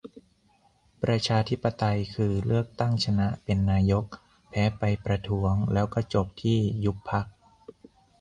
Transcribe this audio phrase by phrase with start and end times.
[1.03, 4.05] ประชาธิปไตย คือ เลือกตั้ง ชนะเป็นนายก
[4.49, 7.25] แพ้ไปประท้วง แล้วก็จบที่ยุบพรรค